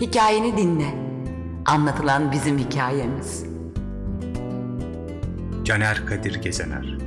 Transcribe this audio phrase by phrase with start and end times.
[0.00, 0.94] Hikayeni dinle.
[1.66, 3.44] Anlatılan bizim hikayemiz.
[5.64, 6.98] Caner Kadir Gezener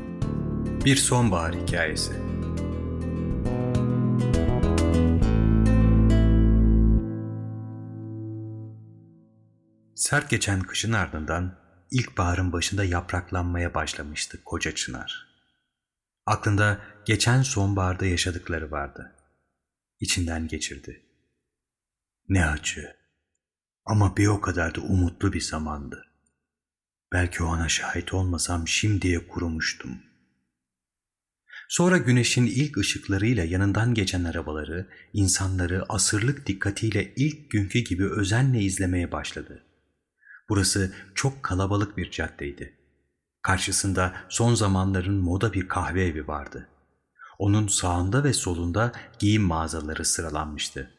[0.86, 2.14] Bir Sonbahar Hikayesi
[9.96, 11.56] Sert geçen kışın ardından
[11.92, 15.28] ilkbaharın başında yapraklanmaya başlamıştı koca çınar.
[16.26, 19.16] Aklında geçen sonbaharda yaşadıkları vardı.
[20.00, 21.09] İçinden geçirdi.
[22.30, 22.96] Ne acı
[23.86, 26.06] ama bir o kadar da umutlu bir zamandı.
[27.14, 29.98] Belki o ana şahit olmasam şimdiye kurumuştum.
[31.70, 39.12] Sonra güneşin ilk ışıklarıyla yanından geçen arabaları, insanları asırlık dikkatiyle ilk günkü gibi özenle izlemeye
[39.12, 39.64] başladı.
[40.50, 42.74] Burası çok kalabalık bir caddeydi.
[43.42, 46.68] Karşısında son zamanların moda bir kahve evi vardı.
[47.40, 50.99] Onun sağında ve solunda giyim mağazaları sıralanmıştı.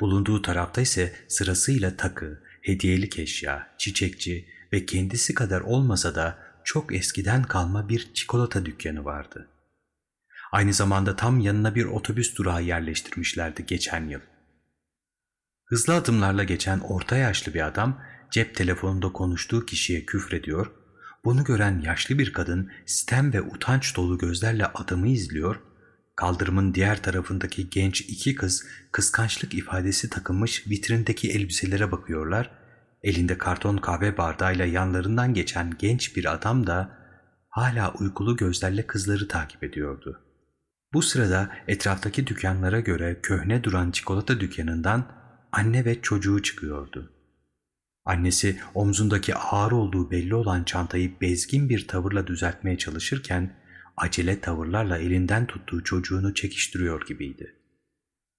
[0.00, 7.42] Bulunduğu tarafta ise sırasıyla takı, hediyelik eşya, çiçekçi ve kendisi kadar olmasa da çok eskiden
[7.42, 9.48] kalma bir çikolata dükkanı vardı.
[10.52, 14.20] Aynı zamanda tam yanına bir otobüs durağı yerleştirmişlerdi geçen yıl.
[15.64, 20.72] Hızlı adımlarla geçen orta yaşlı bir adam cep telefonunda konuştuğu kişiye küfrediyor,
[21.24, 25.60] bunu gören yaşlı bir kadın sitem ve utanç dolu gözlerle adamı izliyor,
[26.20, 32.50] kaldırımın diğer tarafındaki genç iki kız kıskançlık ifadesi takılmış vitrindeki elbiselere bakıyorlar,
[33.02, 36.98] elinde karton kahve bardağıyla yanlarından geçen genç bir adam da
[37.48, 40.20] hala uykulu gözlerle kızları takip ediyordu.
[40.92, 45.12] Bu sırada etraftaki dükkanlara göre köhne duran çikolata dükkanından
[45.52, 47.12] anne ve çocuğu çıkıyordu.
[48.04, 53.59] Annesi omzundaki ağır olduğu belli olan çantayı bezgin bir tavırla düzeltmeye çalışırken
[54.00, 57.56] acele tavırlarla elinden tuttuğu çocuğunu çekiştiriyor gibiydi.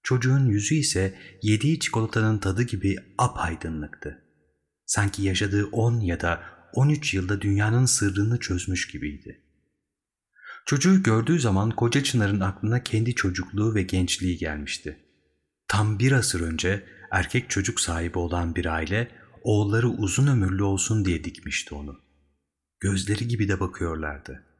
[0.02, 4.22] Çocuğun yüzü ise yediği çikolatanın tadı gibi apaydınlıktı.
[4.86, 9.40] Sanki yaşadığı 10 ya da 13 yılda dünyanın sırrını çözmüş gibiydi.
[10.66, 14.98] Çocuğu gördüğü zaman koca Çınar'ın aklına kendi çocukluğu ve gençliği gelmişti.
[15.68, 19.10] Tam bir asır önce erkek çocuk sahibi olan bir aile
[19.42, 22.00] oğulları uzun ömürlü olsun diye dikmişti onu.
[22.80, 24.51] Gözleri gibi de bakıyorlardı.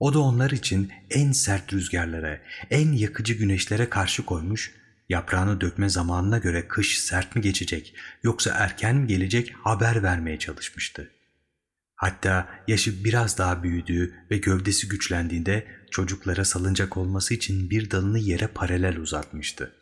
[0.00, 2.40] O da onlar için en sert rüzgarlara,
[2.70, 4.74] en yakıcı güneşlere karşı koymuş,
[5.08, 11.10] yaprağını dökme zamanına göre kış sert mi geçecek yoksa erken mi gelecek haber vermeye çalışmıştı.
[11.94, 18.46] Hatta yaşı biraz daha büyüdüğü ve gövdesi güçlendiğinde çocuklara salıncak olması için bir dalını yere
[18.46, 19.74] paralel uzatmıştı.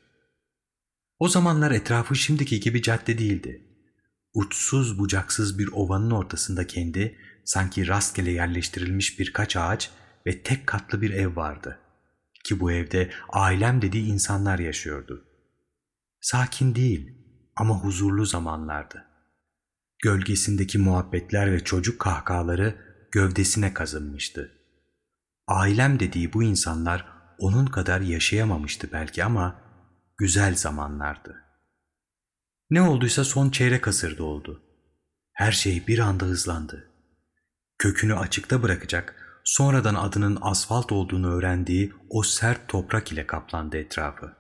[1.19, 3.69] O zamanlar etrafı şimdiki gibi cadde değildi
[4.35, 9.91] uçsuz bucaksız bir ovanın ortasında kendi sanki rastgele yerleştirilmiş birkaç ağaç
[10.29, 11.79] ve tek katlı bir ev vardı.
[12.45, 15.25] Ki bu evde ailem dediği insanlar yaşıyordu.
[16.21, 17.09] Sakin değil
[17.57, 19.05] ama huzurlu zamanlardı.
[20.03, 22.77] Gölgesindeki muhabbetler ve çocuk kahkahaları
[23.13, 24.53] gövdesine kazınmıştı.
[25.47, 27.07] Ailem dediği bu insanlar
[27.39, 29.61] onun kadar yaşayamamıştı belki ama
[30.19, 31.49] güzel zamanlardı.''
[32.71, 34.63] Ne olduysa son çeyrek asırda oldu.
[35.33, 36.91] Her şey bir anda hızlandı.
[37.79, 44.33] Kökünü açıkta bırakacak, sonradan adının asfalt olduğunu öğrendiği o sert toprak ile kaplandı etrafı.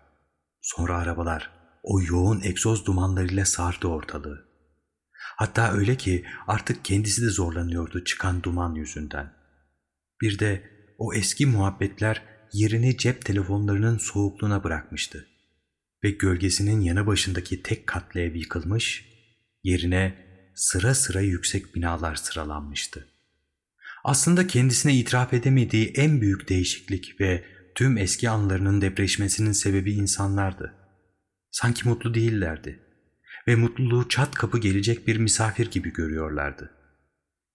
[0.62, 1.50] Sonra arabalar
[1.82, 4.48] o yoğun egzoz dumanlarıyla sardı ortalığı.
[5.36, 9.32] Hatta öyle ki artık kendisi de zorlanıyordu çıkan duman yüzünden.
[10.20, 15.26] Bir de o eski muhabbetler yerini cep telefonlarının soğukluğuna bırakmıştı
[16.04, 19.04] ve gölgesinin yanı başındaki tek katlı ev yıkılmış,
[19.62, 20.14] yerine
[20.54, 23.17] sıra sıra yüksek binalar sıralanmıştı.
[24.04, 27.44] Aslında kendisine itiraf edemediği en büyük değişiklik ve
[27.74, 30.74] tüm eski anlarının depreşmesinin sebebi insanlardı.
[31.50, 32.80] Sanki mutlu değillerdi
[33.48, 36.70] ve mutluluğu çat kapı gelecek bir misafir gibi görüyorlardı.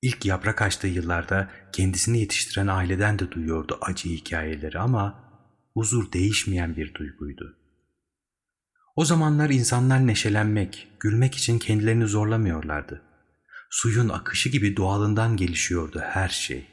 [0.02, 5.24] İlk yaprak açtığı yıllarda kendisini yetiştiren aileden de duyuyordu acı hikayeleri ama
[5.74, 7.58] huzur değişmeyen bir duyguydu.
[8.96, 13.02] O zamanlar insanlar neşelenmek, gülmek için kendilerini zorlamıyorlardı.
[13.74, 16.68] Suyun akışı gibi doğalından gelişiyordu her şey.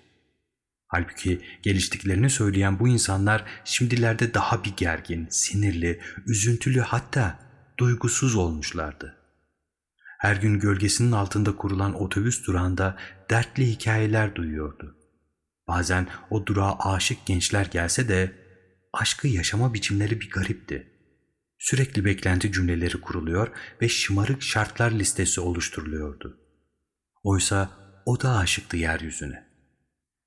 [0.87, 7.38] Halbuki geliştiklerini söyleyen bu insanlar şimdilerde daha bir gergin, sinirli, üzüntülü hatta
[7.79, 9.17] duygusuz olmuşlardı.
[10.19, 12.97] Her gün gölgesinin altında kurulan otobüs durağında
[13.31, 14.96] dertli hikayeler duyuyordu.
[15.69, 18.32] Bazen o durağa aşık gençler gelse de
[18.93, 20.93] aşkı yaşama biçimleri bir garipti.
[21.58, 23.49] Sürekli beklenti cümleleri kuruluyor
[23.82, 26.39] ve şımarık şartlar listesi oluşturuluyordu.
[27.22, 27.70] Oysa
[28.06, 29.50] o da aşıktı yeryüzüne.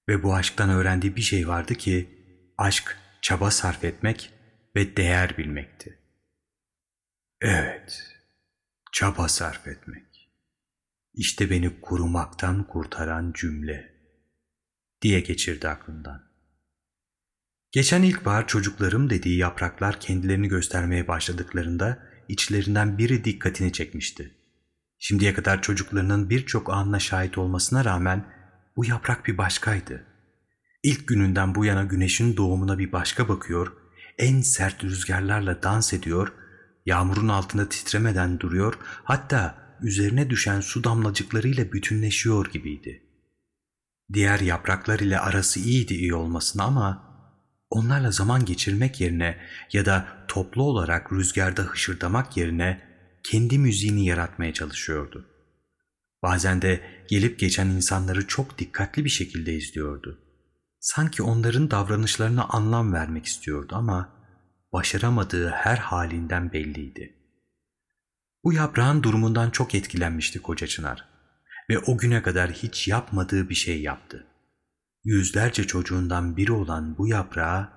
[0.09, 2.09] Ve bu aşktan öğrendiği bir şey vardı ki,
[2.57, 4.33] aşk çaba sarf etmek
[4.75, 5.99] ve değer bilmekti.
[7.41, 8.13] Evet,
[8.93, 10.31] Çaba sarf etmek.
[11.13, 13.93] İşte beni kurumaktan kurtaran cümle
[15.01, 16.23] diye geçirdi aklından.
[17.71, 24.42] Geçen ilkbahar çocuklarım dediği yapraklar kendilerini göstermeye başladıklarında içlerinden biri dikkatini çekmişti.
[25.05, 28.25] Şimdiye kadar çocuklarının birçok anına şahit olmasına rağmen
[28.75, 30.05] bu yaprak bir başkaydı.
[30.83, 33.73] İlk gününden bu yana güneşin doğumuna bir başka bakıyor,
[34.17, 36.33] en sert rüzgarlarla dans ediyor,
[36.85, 38.73] yağmurun altında titremeden duruyor,
[39.03, 43.03] hatta üzerine düşen su damlacıklarıyla bütünleşiyor gibiydi.
[44.13, 47.03] Diğer yapraklar ile arası iyiydi iyi olmasına ama
[47.69, 49.37] onlarla zaman geçirmek yerine
[49.73, 52.92] ya da toplu olarak rüzgarda hışırdamak yerine
[53.23, 55.25] kendi müziğini yaratmaya çalışıyordu.
[56.23, 60.19] Bazen de gelip geçen insanları çok dikkatli bir şekilde izliyordu.
[60.79, 64.09] Sanki onların davranışlarına anlam vermek istiyordu ama
[64.73, 67.15] başaramadığı her halinden belliydi.
[68.43, 71.09] Bu yaprağın durumundan çok etkilenmişti koca Çınar
[71.69, 74.27] ve o güne kadar hiç yapmadığı bir şey yaptı.
[75.03, 77.73] Yüzlerce çocuğundan biri olan bu yaprağa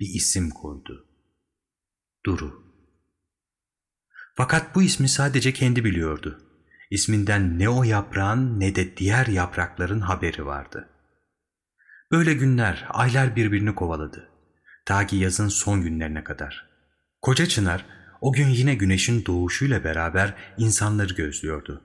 [0.00, 1.06] bir isim koydu.
[2.26, 2.67] Duru.
[4.38, 6.38] Fakat bu ismi sadece kendi biliyordu.
[6.90, 10.88] İsminden ne o yaprağın ne de diğer yaprakların haberi vardı.
[12.12, 14.28] Böyle günler, aylar birbirini kovaladı.
[14.84, 16.68] Ta ki yazın son günlerine kadar.
[17.22, 17.86] Koca Çınar
[18.20, 21.82] o gün yine güneşin doğuşuyla beraber insanları gözlüyordu.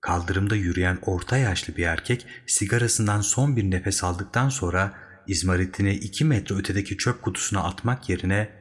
[0.00, 4.92] Kaldırımda yürüyen orta yaşlı bir erkek sigarasından son bir nefes aldıktan sonra
[5.26, 8.59] izmaritini iki metre ötedeki çöp kutusuna atmak yerine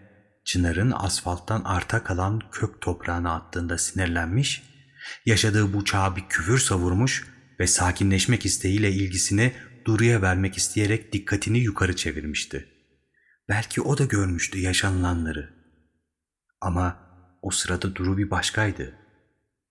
[0.49, 4.63] Çınar'ın asfalttan arta kalan kök toprağına attığında sinirlenmiş,
[5.25, 7.27] yaşadığı bu çağa bir küfür savurmuş
[7.59, 9.53] ve sakinleşmek isteğiyle ilgisini
[9.85, 12.69] Duru'ya vermek isteyerek dikkatini yukarı çevirmişti.
[13.49, 15.53] Belki o da görmüştü yaşanılanları.
[16.61, 16.97] Ama
[17.41, 18.95] o sırada Duru bir başkaydı.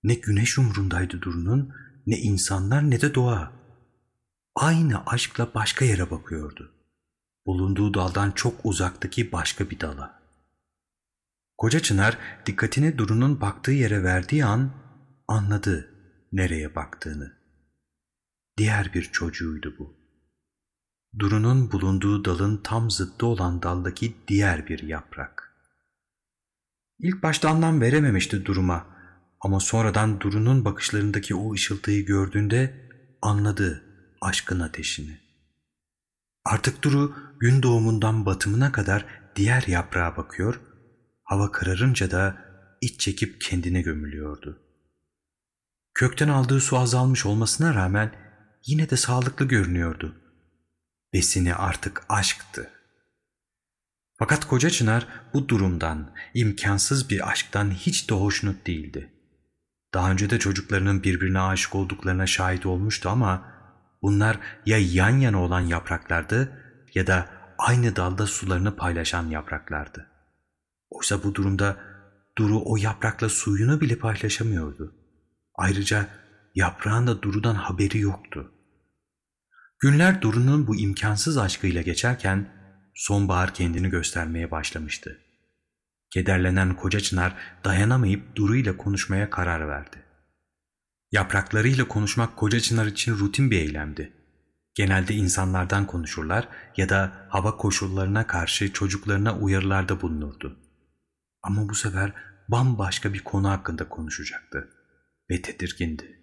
[0.03, 1.73] Ne güneş umrundaydı Duru'nun,
[2.07, 3.51] ne insanlar ne de doğa.
[4.55, 6.71] Aynı aşkla başka yere bakıyordu.
[7.45, 10.18] Bulunduğu daldan çok uzaktaki başka bir dala.
[11.59, 14.71] Koca Çınar dikkatini Duru'nun baktığı yere verdiği an
[15.27, 15.89] anladı
[16.31, 17.33] nereye baktığını.
[18.57, 19.97] Diğer bir çocuğuydu bu.
[21.19, 25.53] Duru'nun bulunduğu dalın tam zıttı olan daldaki diğer bir yaprak.
[26.99, 28.85] İlk başta anlam verememişti duruma
[29.41, 32.89] ama sonradan Duru'nun bakışlarındaki o ışıltıyı gördüğünde
[33.21, 33.83] anladı
[34.21, 35.17] aşkın ateşini.
[36.45, 39.05] Artık Duru gün doğumundan batımına kadar
[39.35, 40.68] diğer yaprağa bakıyor,
[41.29, 42.37] hava kararınca da
[42.81, 44.59] iç çekip kendine gömülüyordu.
[45.93, 48.15] Kökten aldığı su azalmış olmasına rağmen
[48.65, 50.15] yine de sağlıklı görünüyordu.
[51.13, 52.69] Besini artık aşktı.
[54.19, 59.13] Fakat koca Çınar bu durumdan, imkansız bir aşktan hiç de hoşnut değildi.
[59.93, 63.53] Daha önce de çocuklarının birbirine aşık olduklarına şahit olmuştu ama
[64.01, 66.51] bunlar ya yan yana olan yapraklardı
[66.93, 70.18] ya da aynı dalda sularını paylaşan yapraklardı.
[70.89, 71.77] Oysa bu durumda
[72.37, 74.95] Duru o yaprakla suyunu bile paylaşamıyordu.
[75.55, 76.07] Ayrıca
[76.55, 78.51] yaprağın da Duru'dan haberi yoktu.
[79.79, 82.49] Günler Duru'nun bu imkansız aşkıyla geçerken
[82.95, 85.19] sonbahar kendini göstermeye başlamıştı.
[86.13, 90.03] Kederlenen koca çınar dayanamayıp Duru ile konuşmaya karar verdi.
[91.11, 94.13] Yapraklarıyla konuşmak koca çınar için rutin bir eylemdi.
[94.75, 100.68] Genelde insanlardan konuşurlar ya da hava koşullarına karşı çocuklarına uyarılarda bulunurdu.
[101.41, 102.13] Ama bu sefer
[102.47, 104.69] bambaşka bir konu hakkında konuşacaktı
[105.29, 106.19] ve tedirgindi.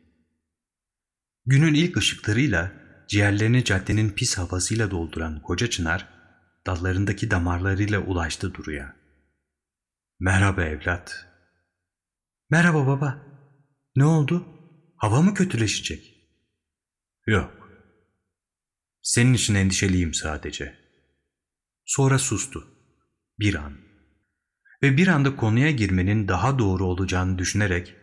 [1.47, 2.73] Günün ilk ışıklarıyla
[3.09, 6.09] ciğerlerini caddenin pis havasıyla dolduran koca çınar
[6.67, 8.97] dallarındaki damarlarıyla ulaştı Duru'ya.
[10.21, 11.27] Merhaba evlat.
[12.51, 13.27] Merhaba baba.
[13.97, 14.47] Ne oldu?
[14.97, 16.17] Hava mı kötüleşecek?
[17.27, 17.71] Yok.
[19.03, 20.79] Senin için endişeliyim sadece.
[21.85, 22.69] Sonra sustu.
[23.39, 23.86] Bir an.
[24.87, 27.95] Ve bir anda konuya girmenin daha doğru olacağını düşünerek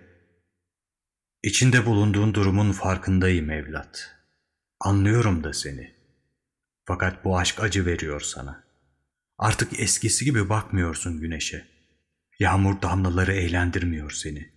[1.43, 4.15] İçinde bulunduğun durumun farkındayım evlat.
[4.79, 5.95] Anlıyorum da seni.
[6.85, 8.63] Fakat bu aşk acı veriyor sana.
[9.37, 11.67] Artık eskisi gibi bakmıyorsun güneşe.
[12.39, 14.53] Yağmur damlaları eğlendirmiyor seni.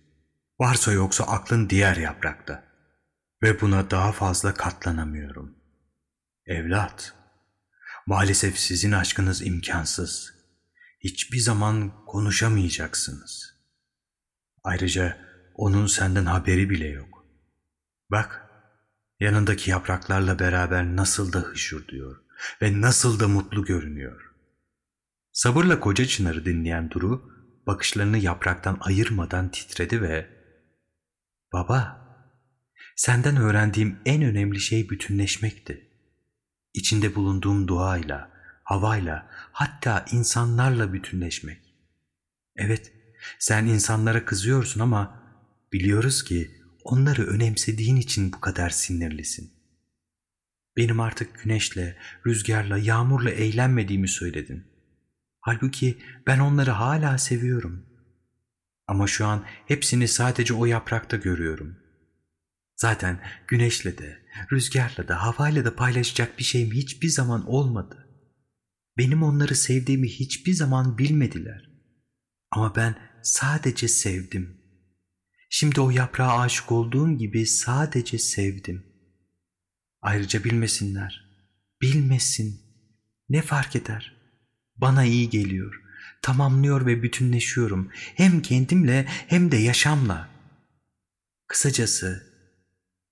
[0.59, 2.63] Varsa yoksa aklın diğer yaprakta.
[3.43, 5.55] Ve buna daha fazla katlanamıyorum.
[6.45, 7.13] Evlat,
[8.07, 10.36] maalesef sizin aşkınız imkansız.
[11.07, 13.55] Hiçbir zaman konuşamayacaksınız.
[14.63, 15.17] Ayrıca
[15.55, 17.25] onun senden haberi bile yok.
[18.11, 18.49] Bak,
[19.19, 22.21] yanındaki yapraklarla beraber nasıl da hışırdıyor
[22.61, 24.33] ve nasıl da mutlu görünüyor.
[25.31, 27.31] Sabırla koca çınarı dinleyen Duru,
[27.67, 30.29] bakışlarını yapraktan ayırmadan titredi ve
[31.53, 32.07] Baba,
[32.95, 35.91] senden öğrendiğim en önemli şey bütünleşmekti.
[36.73, 38.36] İçinde bulunduğum doğayla,
[38.67, 41.61] havayla, hatta insanlarla bütünleşmek.
[42.55, 42.93] Evet,
[43.39, 45.23] sen insanlara kızıyorsun ama
[45.73, 46.51] biliyoruz ki
[46.83, 49.53] onları önemsediğin için bu kadar sinirlisin.
[50.77, 54.67] Benim artık güneşle, rüzgarla, yağmurla eğlenmediğimi söyledin.
[55.41, 55.97] Halbuki
[56.27, 57.85] ben onları hala seviyorum.
[58.87, 61.77] Ama şu an hepsini sadece o yaprakta görüyorum.
[62.75, 64.19] Zaten güneşle de,
[64.51, 68.06] rüzgarla da, havayla da paylaşacak bir şeyim hiçbir zaman olmadı.
[68.97, 71.69] Benim onları sevdiğimi hiçbir zaman bilmediler.
[72.51, 74.57] Ama ben sadece sevdim.
[75.49, 78.85] Şimdi o yaprağa aşık olduğum gibi sadece sevdim.
[80.01, 81.27] Ayrıca bilmesinler.
[81.81, 82.61] Bilmesin.
[83.29, 84.17] Ne fark eder?
[84.75, 85.81] Bana iyi geliyor.
[86.21, 87.91] Tamamlıyor ve bütünleşiyorum.
[87.93, 90.29] Hem kendimle hem de yaşamla.
[91.47, 92.23] Kısacası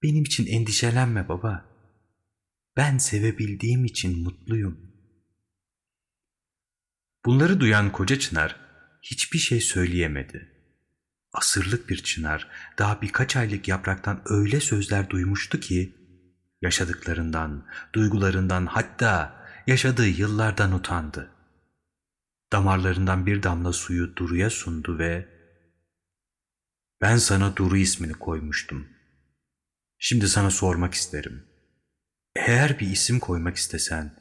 [0.04, 1.66] benim için endişelenme baba.
[2.78, 4.95] Ben sevebildiğim için mutluyum.
[7.26, 8.56] Bunları duyan koca çınar
[9.02, 10.52] hiçbir şey söyleyemedi.
[11.34, 15.96] Asırlık bir çınar daha birkaç aylık yapraktan öyle sözler duymuştu ki
[16.62, 21.32] yaşadıklarından, duygularından hatta yaşadığı yıllardan utandı.
[22.52, 25.30] Damarlarından bir damla suyu Duru'ya sundu ve
[27.02, 28.88] ''Ben sana Duru ismini koymuştum.
[29.98, 31.46] Şimdi sana sormak isterim.
[32.36, 34.16] Eğer bir isim koymak istesen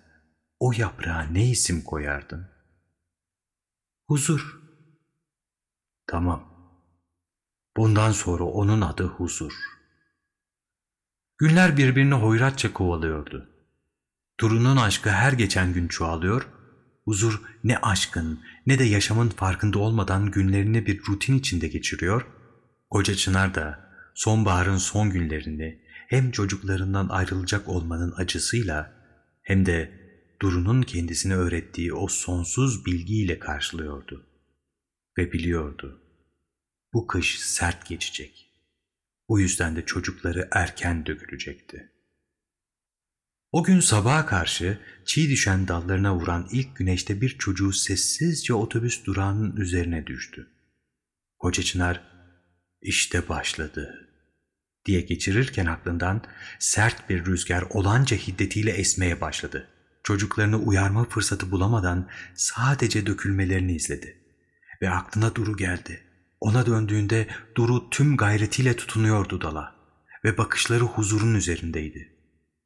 [0.60, 2.53] o yaprağa ne isim koyardın?''
[4.08, 4.60] ''Huzur.''
[6.06, 6.44] ''Tamam.
[7.76, 9.74] Bundan sonra onun adı Huzur.''
[11.38, 13.48] Günler birbirini hoyratça kovalıyordu.
[14.38, 16.48] Turun'un aşkı her geçen gün çoğalıyor,
[17.04, 22.26] huzur ne aşkın ne de yaşamın farkında olmadan günlerini bir rutin içinde geçiriyor,
[22.90, 28.92] koca Çınar da sonbaharın son günlerini hem çocuklarından ayrılacak olmanın acısıyla
[29.42, 30.03] hem de
[30.42, 34.26] Duru'nun kendisine öğrettiği o sonsuz bilgiyle karşılıyordu.
[35.18, 36.00] Ve biliyordu,
[36.92, 38.50] bu kış sert geçecek.
[39.28, 41.92] Bu yüzden de çocukları erken dökülecekti.
[43.52, 49.56] O gün sabaha karşı çiğ düşen dallarına vuran ilk güneşte bir çocuğu sessizce otobüs durağının
[49.56, 50.50] üzerine düştü.
[51.38, 52.02] Koca Çınar,
[52.82, 54.10] işte başladı
[54.86, 56.24] diye geçirirken aklından
[56.58, 59.68] sert bir rüzgar olanca hiddetiyle esmeye başladı.
[60.04, 64.20] Çocuklarını uyarma fırsatı bulamadan sadece dökülmelerini izledi.
[64.82, 66.02] Ve aklına Duru geldi.
[66.40, 69.74] Ona döndüğünde Duru tüm gayretiyle tutunuyordu dala
[70.24, 72.16] ve bakışları huzurun üzerindeydi.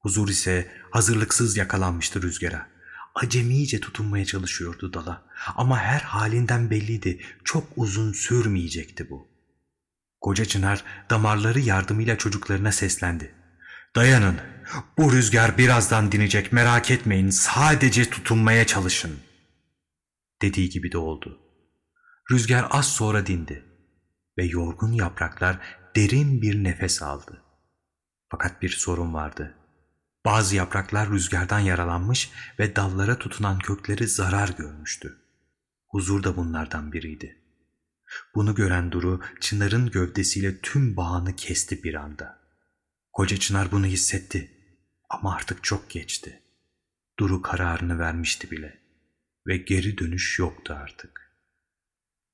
[0.00, 2.66] Huzur ise hazırlıksız yakalanmıştı rüzgara.
[3.14, 5.26] Acemice tutunmaya çalışıyordu dala
[5.56, 9.28] ama her halinden belliydi çok uzun sürmeyecekti bu.
[10.20, 13.34] Koca Çınar damarları yardımıyla çocuklarına seslendi.
[13.96, 14.40] Dayanın,
[14.98, 19.20] bu rüzgar birazdan dinecek merak etmeyin sadece tutunmaya çalışın.
[20.42, 21.38] Dediği gibi de oldu.
[22.30, 23.64] Rüzgar az sonra dindi
[24.38, 25.58] ve yorgun yapraklar
[25.96, 27.42] derin bir nefes aldı.
[28.28, 29.54] Fakat bir sorun vardı.
[30.24, 35.18] Bazı yapraklar rüzgardan yaralanmış ve dallara tutunan kökleri zarar görmüştü.
[35.88, 37.38] Huzur da bunlardan biriydi.
[38.34, 42.37] Bunu gören Duru çınarın gövdesiyle tüm bağını kesti bir anda.
[43.18, 44.50] Koca çınar bunu hissetti
[45.08, 46.42] ama artık çok geçti.
[47.18, 48.78] Duru kararını vermişti bile
[49.46, 51.32] ve geri dönüş yoktu artık.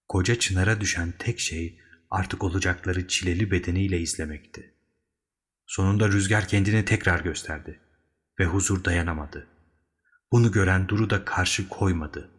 [0.09, 1.79] Koca çınara düşen tek şey
[2.11, 4.75] artık olacakları çileli bedeniyle izlemekti.
[5.67, 7.81] Sonunda rüzgar kendini tekrar gösterdi
[8.41, 9.47] ve huzur dayanamadı.
[10.33, 12.31] Bunu gören Duru da karşı koymadı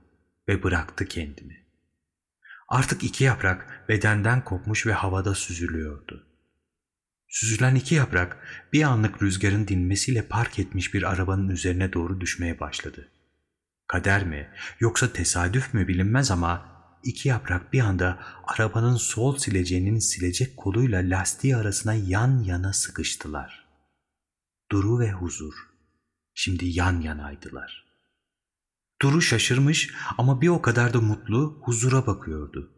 [0.47, 1.65] ve bıraktı kendini.
[2.67, 6.34] Artık iki yaprak bedenden kopmuş ve havada süzülüyordu.
[7.27, 8.37] Süzülen iki yaprak
[8.73, 13.11] bir anlık rüzgarın dinmesiyle park etmiş bir arabanın üzerine doğru düşmeye başladı.
[13.87, 20.57] Kader mi yoksa tesadüf mü bilinmez ama iki yaprak bir anda arabanın sol sileceğinin silecek
[20.57, 23.65] koluyla lastiği arasına yan yana sıkıştılar.
[24.71, 25.53] Duru ve huzur
[26.33, 27.85] şimdi yan yanaydılar.
[29.01, 32.71] Duru şaşırmış ama bir o kadar da mutlu huzura bakıyordu.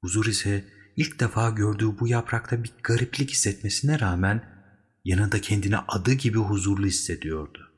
[0.00, 0.64] Huzur ise
[0.96, 4.56] ilk defa gördüğü bu yaprakta bir gariplik hissetmesine rağmen
[5.04, 7.72] yanında kendini adı gibi huzurlu hissediyordu.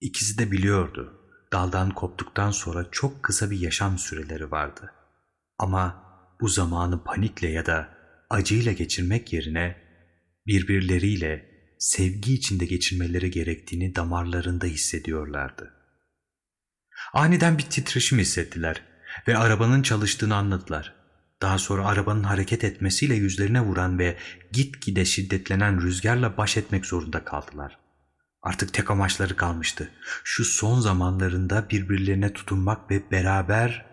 [0.00, 4.92] İkisi de biliyordu daldan koptuktan sonra çok kısa bir yaşam süreleri vardı.
[5.58, 6.02] Ama
[6.40, 7.88] bu zamanı panikle ya da
[8.30, 9.76] acıyla geçirmek yerine
[10.46, 15.72] birbirleriyle sevgi içinde geçirmeleri gerektiğini damarlarında hissediyorlardı.
[17.12, 18.82] Aniden bir titreşim hissettiler
[19.28, 20.94] ve arabanın çalıştığını anladılar.
[21.42, 24.18] Daha sonra arabanın hareket etmesiyle yüzlerine vuran ve
[24.52, 27.78] gitgide şiddetlenen rüzgarla baş etmek zorunda kaldılar.
[28.42, 29.90] Artık tek amaçları kalmıştı.
[30.24, 33.86] Şu son zamanlarında birbirlerine tutunmak ve beraber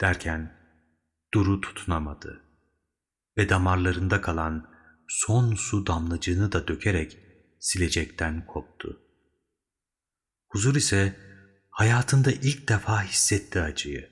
[0.00, 0.62] derken
[1.34, 2.42] Duru tutunamadı
[3.36, 4.70] ve damarlarında kalan
[5.08, 7.18] son su damlacığını da dökerek
[7.60, 9.00] silecekten koptu.
[10.48, 11.16] Huzur ise
[11.70, 14.11] hayatında ilk defa hissetti acıyı.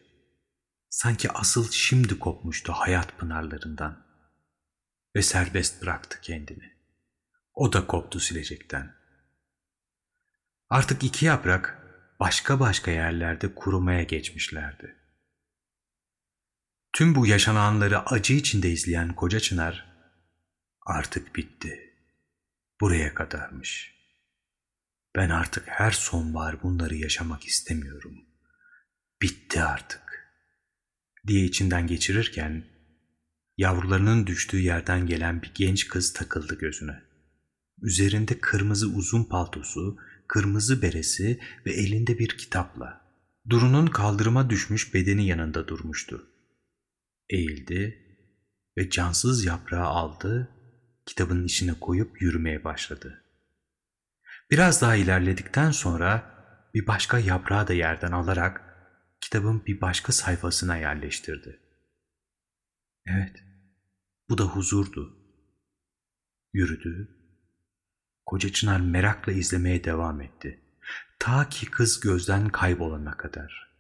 [0.91, 4.07] Sanki asıl şimdi kopmuştu hayat pınarlarından
[5.17, 6.73] ve serbest bıraktı kendini.
[7.55, 8.95] O da koptu silecekten.
[10.71, 11.79] Artık iki yaprak
[12.21, 14.97] başka başka yerlerde kurumaya geçmişlerdi.
[16.93, 19.93] Tüm bu yaşananları acı içinde izleyen koca çınar
[20.87, 21.95] artık bitti.
[22.81, 23.95] Buraya kadarmış.
[25.17, 28.25] Ben artık her sonbahar bunları yaşamak istemiyorum.
[29.23, 30.10] Bitti artık.
[31.27, 32.65] Diye içinden geçirirken
[33.57, 37.03] yavrularının düştüğü yerden gelen bir genç kız takıldı gözüne.
[37.83, 39.97] Üzerinde kırmızı uzun paltosu,
[40.29, 43.01] kırmızı beresi ve elinde bir kitapla.
[43.49, 46.27] Duru'nun kaldırıma düşmüş bedeni yanında durmuştu.
[47.29, 47.99] Eğildi
[48.79, 50.49] ve cansız yaprağı aldı,
[51.07, 53.25] kitabın içine koyup yürümeye başladı.
[54.51, 56.35] Biraz daha ilerledikten sonra
[56.75, 58.70] bir başka yaprağı da yerden alarak
[59.21, 61.61] kitabın bir başka sayfasına yerleştirdi.
[63.07, 63.45] Evet,
[64.29, 65.17] bu da huzurdu.
[66.53, 67.17] Yürüdü.
[68.27, 70.61] Koca Çınar merakla izlemeye devam etti.
[71.19, 73.71] Ta ki kız gözden kaybolana kadar.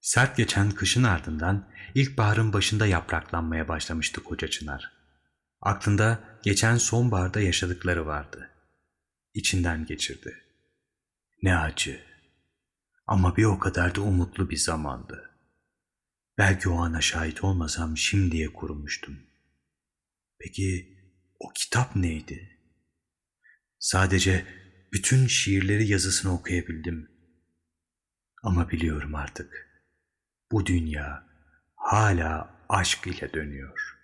[0.00, 4.92] Sert geçen kışın ardından ilkbaharın başında yapraklanmaya başlamıştı koca Çınar.
[5.60, 8.50] Aklında geçen sonbaharda yaşadıkları vardı.
[9.34, 10.44] İçinden geçirdi.
[11.42, 12.00] Ne acı.
[13.06, 15.30] Ama bir o kadar da umutlu bir zamandı.
[16.38, 19.18] Belki o ana şahit olmasam şimdiye kurumuştum.
[20.38, 20.98] Peki
[21.40, 22.60] o kitap neydi?
[23.78, 24.46] Sadece
[24.92, 27.10] bütün şiirleri yazısını okuyabildim.
[28.42, 29.82] Ama biliyorum artık.
[30.52, 31.26] Bu dünya
[31.76, 33.95] hala aşk ile dönüyor.''